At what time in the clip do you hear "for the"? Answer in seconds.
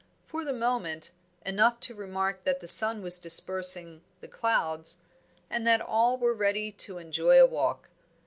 0.25-0.51